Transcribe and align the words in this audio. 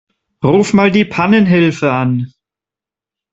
Ruf 0.43 0.73
mal 0.73 0.89
die 0.89 1.05
Pannenhilfe 1.05 1.91
an. 1.93 2.33